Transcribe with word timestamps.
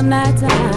the 0.00 0.67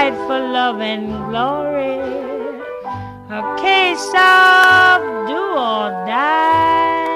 fight 0.00 0.16
for 0.26 0.40
love 0.40 0.80
and 0.80 1.08
glory, 1.28 1.98
a 3.38 3.42
case 3.60 4.08
of 4.14 5.02
do 5.28 5.42
or 5.68 5.90
die. 6.08 7.12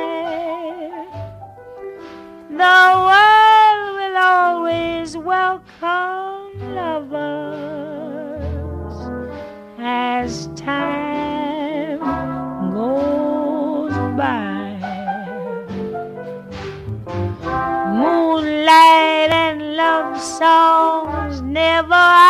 The 2.63 2.81
world 3.09 3.85
will 3.99 4.17
always 4.35 5.17
welcome 5.17 6.51
lovers 6.81 7.07
as 9.79 10.49
time 10.49 12.01
goes 12.75 13.97
by. 14.21 14.61
Moonlight 18.01 19.31
and 19.45 19.59
love 19.75 20.21
songs 20.21 21.41
never 21.41 22.24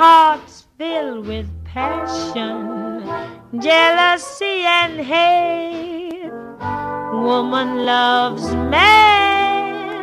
Hearts 0.00 0.64
filled 0.78 1.26
with 1.26 1.46
passion, 1.62 3.04
jealousy, 3.60 4.64
and 4.64 4.98
hate. 4.98 6.32
Woman 7.12 7.84
loves 7.84 8.54
man, 8.54 10.00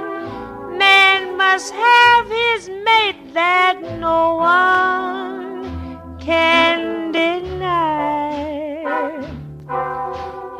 man 0.77 1.35
must 1.35 1.73
have 1.73 2.29
his 2.29 2.69
mate 2.69 3.33
that 3.33 3.81
no 3.99 4.35
one 4.35 6.19
can 6.19 7.11
deny. 7.11 8.85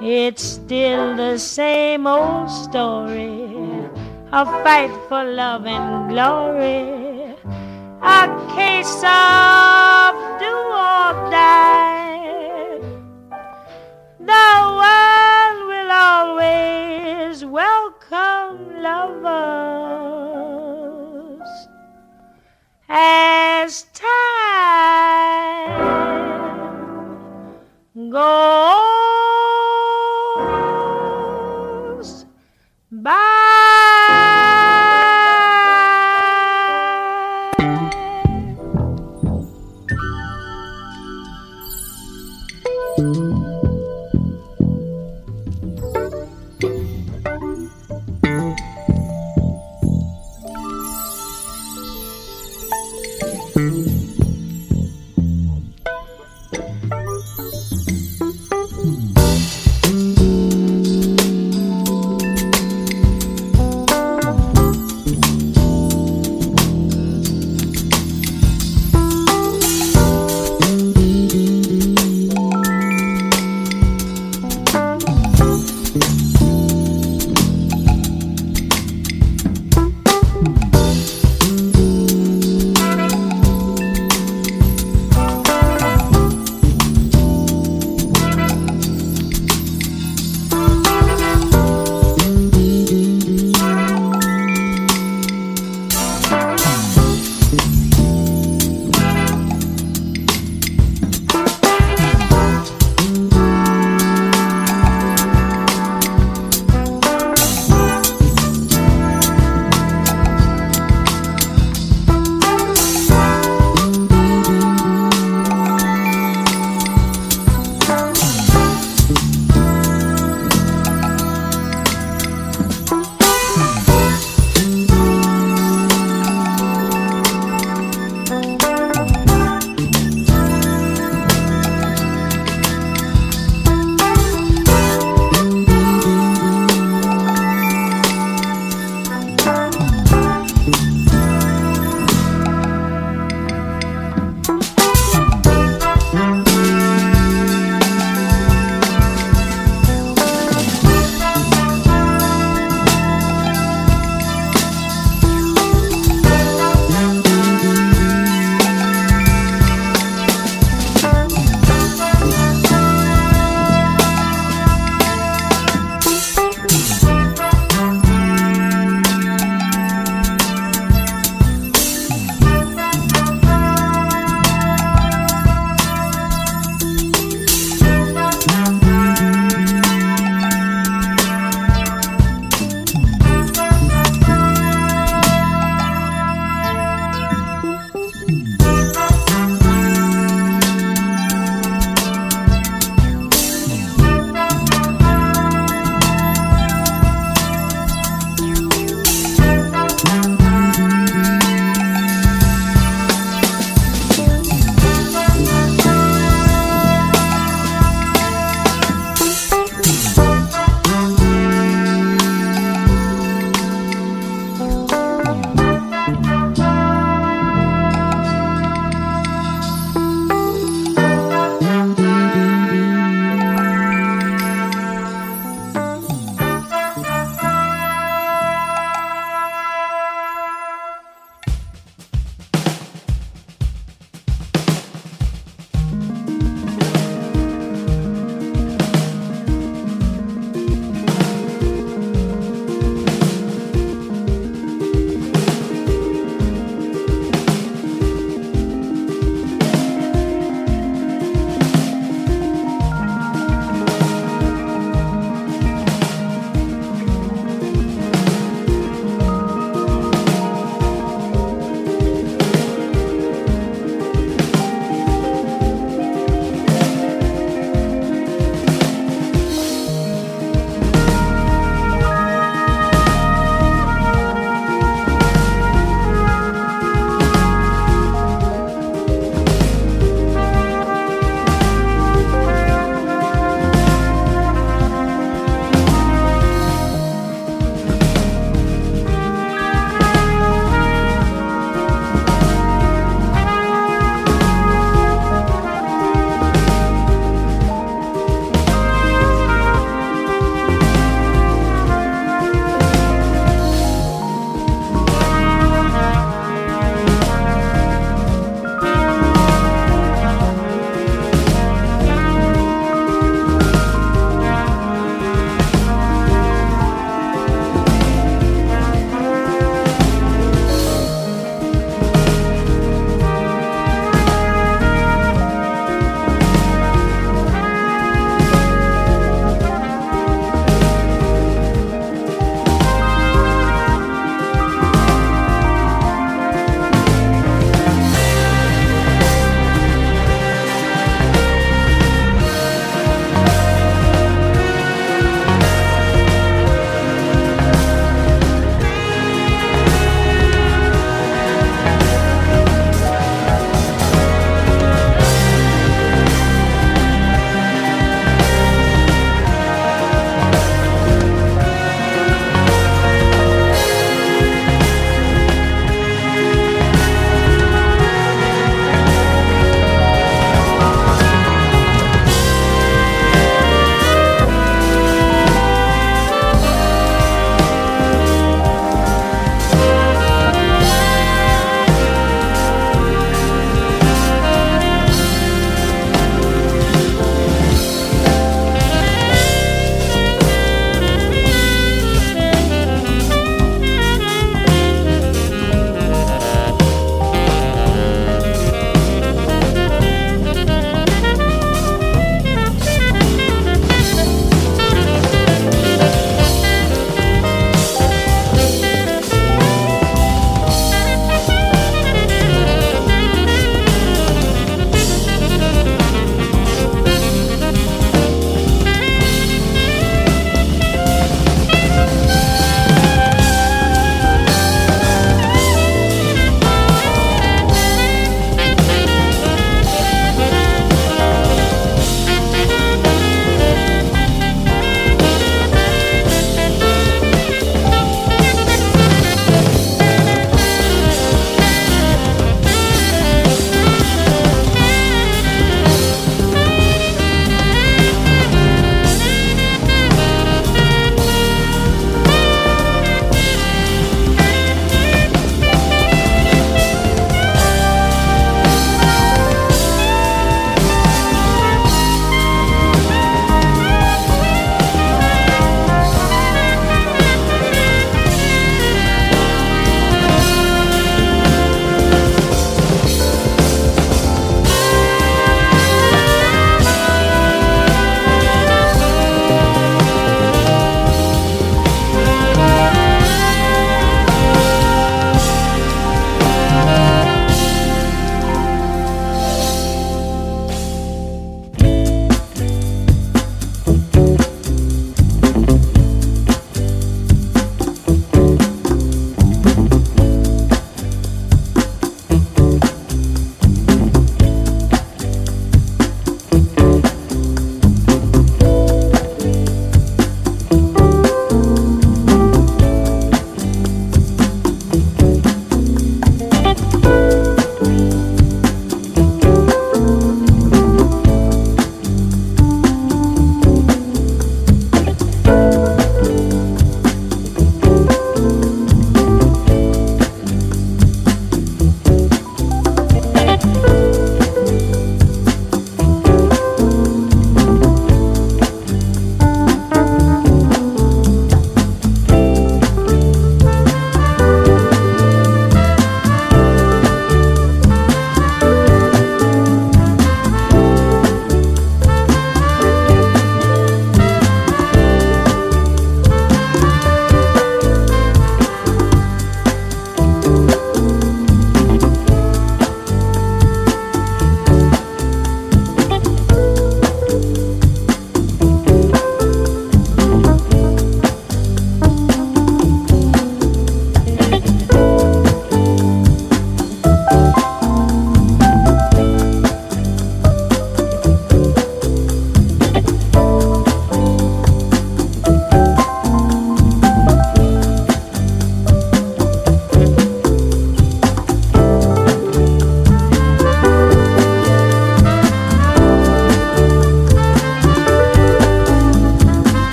It's 0.00 0.44
still 0.44 1.16
the 1.16 1.38
same 1.38 2.06
old 2.06 2.48
story 2.48 3.50
a 4.30 4.44
fight 4.64 4.90
for 5.08 5.22
love 5.22 5.66
and 5.66 6.08
glory, 6.10 7.03
a 8.04 8.28
case 8.54 9.02
of 9.02 10.14
do 10.38 10.54
or 10.86 11.12
die. 11.30 12.78
The 14.20 14.48
world 14.80 15.58
will 15.70 15.90
always 15.90 17.44
welcome 17.46 18.82
lovers 18.82 19.40
as 22.88 23.86
time 23.94 24.44
goes 28.10 29.03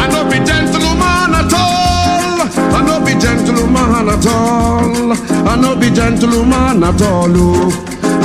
I 0.03 0.09
no 0.13 0.21
be 0.31 0.39
gentleman 0.45 1.35
at 1.41 1.53
all. 1.55 2.41
I 2.75 2.81
no 2.87 2.95
be 3.05 3.13
gentleman 3.21 4.09
at 4.09 4.27
all. 4.27 5.13
I 5.49 5.57
no 5.57 5.77
be 5.77 5.91
gentleman 5.91 6.83
at 6.83 7.03
all. 7.03 7.37
Oh. 7.37 7.71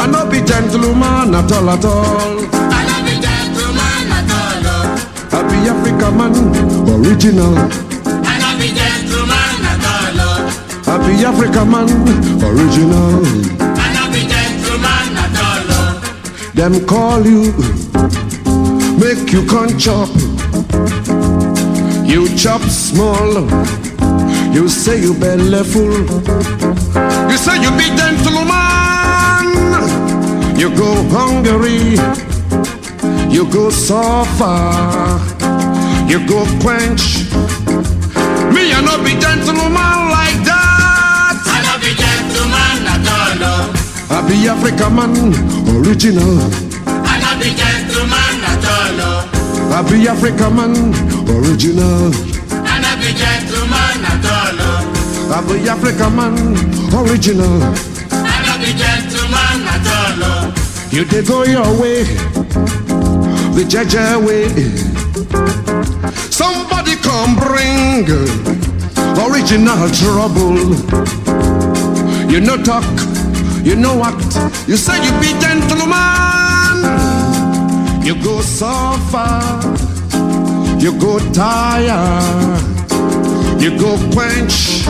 I 0.01 0.07
no 0.07 0.25
be 0.29 0.41
gentleman 0.41 1.35
at 1.35 1.51
all 1.51 1.69
at 1.69 1.85
all. 1.85 2.39
I 2.73 2.83
no 2.89 2.97
be 3.05 3.13
gentleman 3.21 4.11
at 4.17 4.31
all. 4.39 4.65
Oh. 4.65 5.37
I 5.37 5.41
be 5.49 5.57
Africa 5.69 6.09
man, 6.17 6.33
original. 6.89 7.55
I 8.25 8.35
no 8.41 8.49
be 8.59 8.69
gentleman 8.73 9.65
at 9.71 9.85
all. 9.93 10.19
Oh. 10.19 10.93
I 10.93 10.97
be 11.05 11.13
Africa 11.25 11.63
man, 11.65 11.87
original. 12.41 12.82
Them 16.63 16.85
call 16.85 17.25
you, 17.25 17.51
make 18.97 19.33
you 19.33 19.45
con 19.45 19.77
chop. 19.77 20.07
You 22.05 22.33
chop 22.37 22.61
small. 22.61 23.43
You 24.53 24.69
say 24.69 25.01
you 25.01 25.13
belly 25.13 25.61
full. 25.65 26.05
You 27.29 27.37
say 27.37 27.59
you 27.61 27.69
be 27.75 27.91
gentleman. 27.99 29.43
You 30.57 30.69
go 30.73 31.03
hungry. 31.11 31.97
You 33.29 33.45
go 33.51 33.69
suffer. 33.69 35.19
You 36.07 36.25
go 36.25 36.45
quench. 36.61 37.25
Me, 38.53 38.71
I 38.71 38.81
no 38.85 39.03
be 39.03 39.19
gentleman 39.19 40.02
I 44.09 44.21
be 44.27 44.47
Africa 44.47 44.89
man, 44.89 45.13
original. 45.75 46.39
I 46.85 47.37
be 47.39 47.49
gentleman 47.55 48.43
at 48.45 48.65
all. 48.65 49.33
I 49.73 49.81
be 49.89 50.07
Africa 50.07 50.49
man, 50.49 50.73
original. 51.29 52.11
I 52.51 52.95
be 52.99 53.13
gentleman 53.17 54.05
at 54.05 54.25
all. 54.25 54.59
I 55.33 55.41
be 55.47 55.69
Africa 55.69 56.09
man, 56.09 56.35
original. 56.93 57.61
I 58.11 58.57
be 58.59 58.71
gentleman 58.77 59.67
at 59.67 59.87
all. 59.87 60.53
You 60.91 61.05
did 61.05 61.25
go 61.27 61.43
your 61.43 61.81
way, 61.81 62.03
the 63.55 63.63
Jaja 63.67 64.17
way. 64.23 64.47
Somebody 66.29 66.95
come 66.97 67.35
bring 67.35 68.05
original 69.17 69.89
trouble. 69.89 70.57
You 72.31 72.41
no 72.41 72.57
talk, 72.57 72.83
you 73.63 73.75
know 73.75 73.95
what? 73.95 74.15
You 74.67 74.77
say 74.77 74.97
you 75.03 75.11
be 75.19 75.33
gentleman. 75.39 76.83
You 78.03 78.15
go 78.21 78.41
suffer, 78.41 79.39
you 80.77 80.91
go 80.99 81.19
tire, 81.31 82.59
you 83.59 83.71
go 83.79 83.95
quench. 84.11 84.85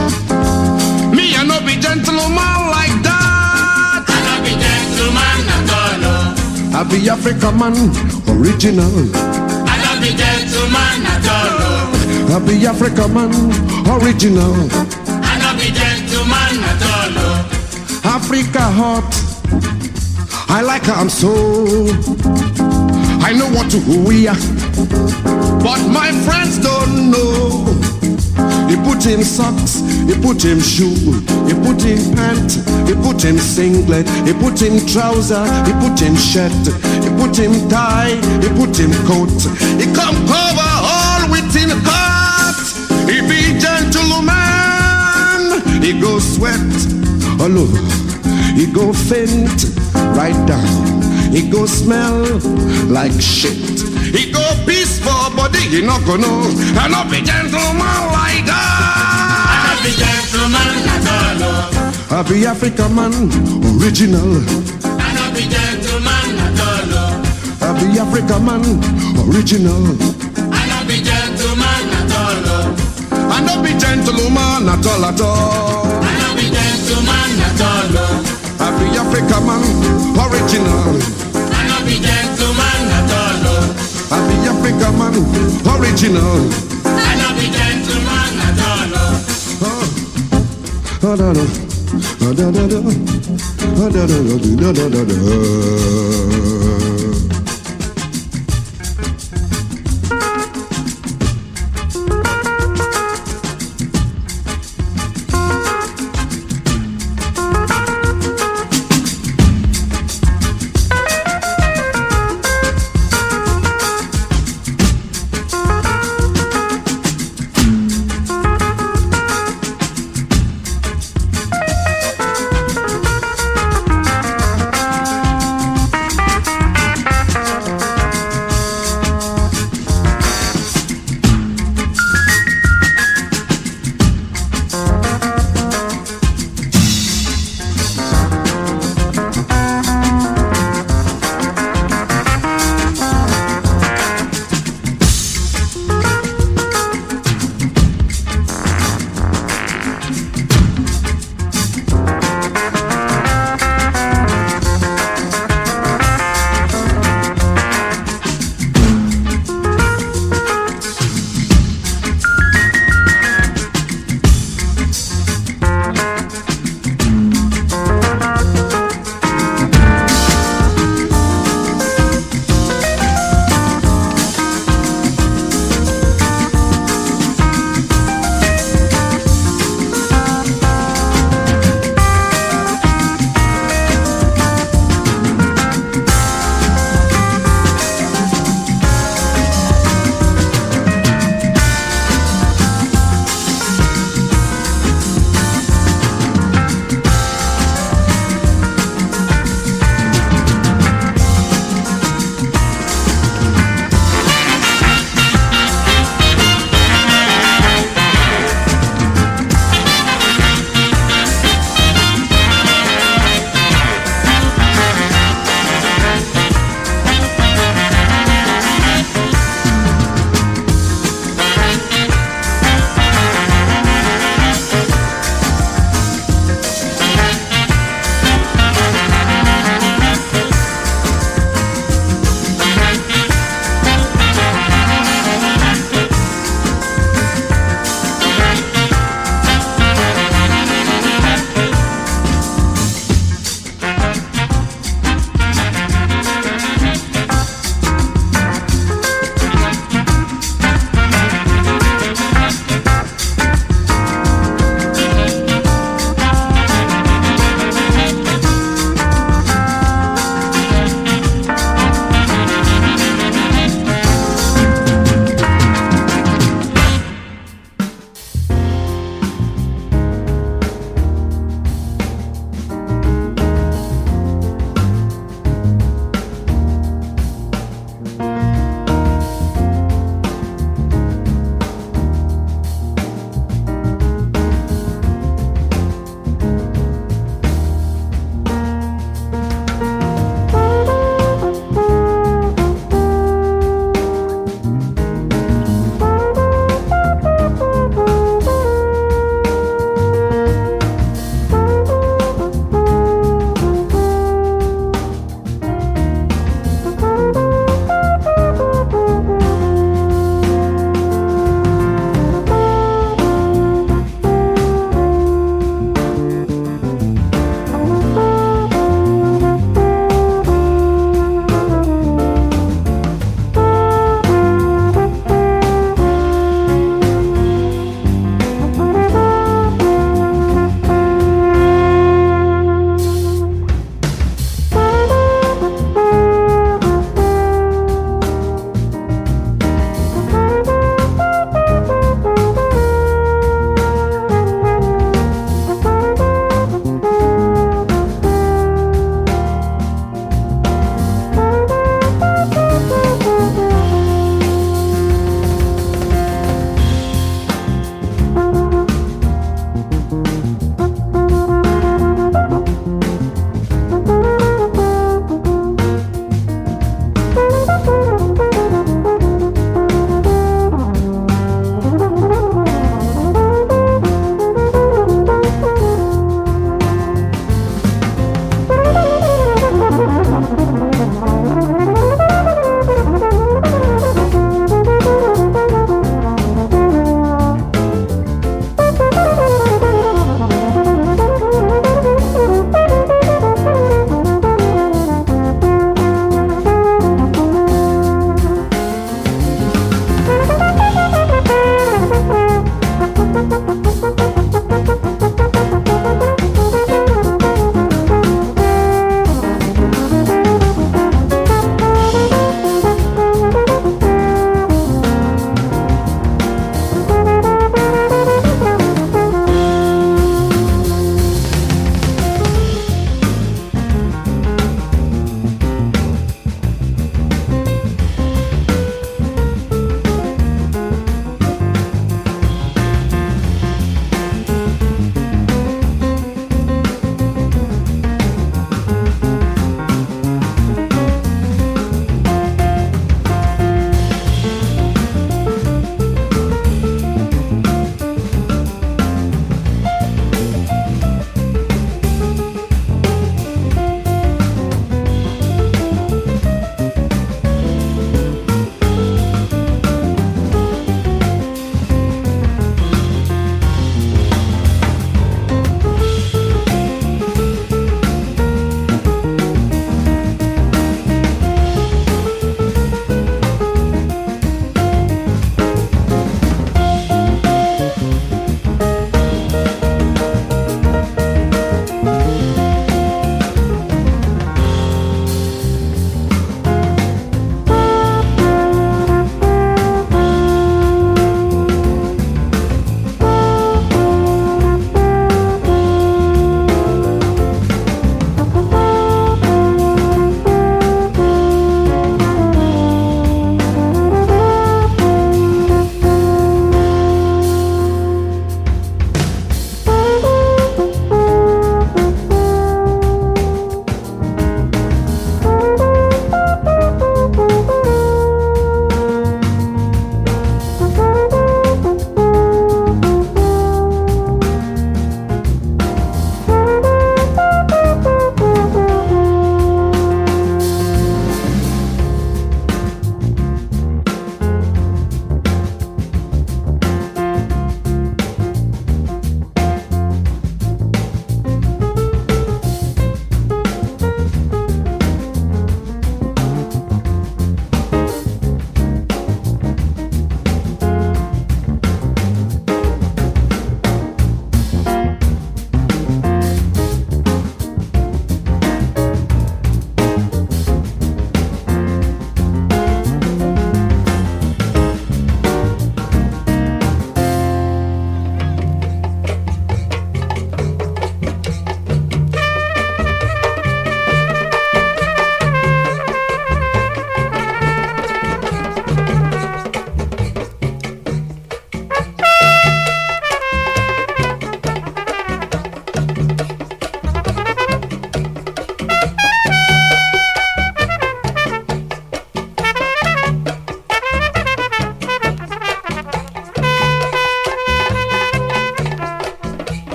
Me, 1.13 1.35
I 1.35 1.43
no 1.45 1.59
be 1.61 1.75
gentleman 1.79 2.59
like 2.73 2.97
that. 3.05 4.05
I 4.09 4.17
no 4.25 4.41
be 4.41 4.53
gentleman 4.57 5.45
at 5.55 5.69
all. 5.77 6.75
I 6.75 6.83
be 6.89 7.07
Africa 7.07 7.51
man, 7.51 7.75
original. 8.27 8.89
I 9.69 9.77
no 9.85 10.01
be 10.01 10.09
gentleman 10.17 11.05
at 11.05 11.27
all. 11.29 12.35
I 12.35 12.39
be 12.47 12.65
Africa 12.65 13.07
man, 13.07 13.29
original. 14.01 14.55
Africa 18.23 18.61
hot. 18.61 19.11
I 20.47 20.61
like 20.61 20.85
her, 20.85 20.93
I'm 20.93 21.09
so. 21.09 21.27
I 23.19 23.33
know 23.35 23.51
what 23.51 23.67
we 24.07 24.27
are. 24.29 24.39
But 25.59 25.83
my 25.91 26.09
friends 26.23 26.57
don't 26.57 27.11
know. 27.11 27.67
He 28.69 28.77
put 28.87 29.03
him 29.03 29.23
socks, 29.23 29.81
he 30.07 30.15
put 30.15 30.41
him 30.41 30.61
shoe, 30.61 30.95
he 31.47 31.53
put 31.67 31.83
him 31.83 32.15
pant, 32.15 32.63
he 32.87 32.95
put 32.95 33.21
him 33.21 33.37
singlet, 33.37 34.07
he 34.25 34.31
put 34.33 34.59
him 34.61 34.79
trouser, 34.87 35.43
he 35.67 35.73
put 35.83 35.99
him 35.99 36.15
shirt, 36.15 36.55
he 37.03 37.09
put 37.19 37.37
him 37.37 37.67
tie, 37.69 38.15
he 38.39 38.47
put 38.55 38.79
him 38.79 38.91
coat. 39.03 39.35
He 39.75 39.85
come 39.91 40.15
cover 40.31 40.71
all 40.79 41.27
within 41.29 41.69
heart. 41.83 42.55
He 43.03 43.19
be 43.27 43.59
gentleman, 43.59 44.31
he 45.83 45.99
go 45.99 46.19
sweat 46.19 46.63
all 47.41 47.57
over, 47.59 47.81
he 48.53 48.65
go 48.71 48.93
faint 48.93 49.73
right 50.15 50.37
down, 50.47 51.01
he 51.31 51.49
go 51.49 51.65
smell 51.65 52.21
like 52.87 53.13
shit. 53.19 53.57
He 54.13 54.31
go 54.31 54.45
peaceful, 54.65 55.33
but 55.35 55.55
he 55.55 55.81
not 55.81 56.05
gonna 56.05 56.21
know. 56.27 56.53
I 56.77 56.87
not 56.87 57.09
be 57.09 57.21
gentleman 57.21 57.99
like 58.13 58.45
I 58.45 58.53
that. 58.53 59.63
no 59.65 59.73
be 59.81 59.91
gentleman 59.97 60.69
at 60.93 61.07
all. 61.09 62.17
I 62.17 62.21
be 62.29 62.45
Africa 62.45 62.87
man, 62.89 63.13
original. 63.81 64.37
I 64.85 65.09
no 65.17 65.25
be 65.33 65.49
gentleman 65.49 66.37
at 66.45 66.59
all. 66.61 67.33
I 67.65 67.73
be 67.79 67.97
Africa 67.97 68.39
man, 68.39 68.61
original. 69.25 69.83
I 70.53 70.61
no 70.69 70.79
be 70.87 71.01
gentleman 71.01 71.85
at 71.97 72.13
all. 72.13 72.93
I 73.33 73.41
not 73.41 73.63
be 73.63 73.71
gentleman 73.79 74.69
at 74.69 74.85
all 74.85 75.05
at 75.05 75.21
all. 75.21 76.03
I 76.03 76.13
no 76.21 76.35
be 76.35 76.49
gentleman 76.53 77.41
at 77.41 77.61
all. 77.61 78.12
Oh. 78.73 78.79
Be 78.79 78.85
Africa 78.97 79.37
man, 79.41 79.61
original. 80.17 80.97
I 81.53 81.61
no 81.69 81.77
be 81.85 81.95
gentleman 82.01 82.81
at 82.97 83.11
all. 83.13 83.47
Oh. 83.53 83.65
I 84.11 84.17
be 84.27 84.35
Africa 84.49 84.89
man, 84.97 85.15
original. 85.73 86.39
I 86.85 87.13
no 87.19 87.27
be 87.37 87.45
gentleman 87.53 88.33
at 88.47 88.59
all. 88.69 88.93
Oh. 89.61 89.85
Oh, 91.03 91.15
da, 91.15 91.33
da. 91.33 91.43
Oh, 92.21 92.33
da, 92.33 92.51
da, 92.51 92.63
da. 92.67 92.79
Oh, 93.75 93.89
da, 93.89 94.01
da, 94.07 94.17
da, 94.23 94.35
da, 94.55 94.69
da, 94.73 94.85
da, 94.89 95.01
da. 95.03 96.52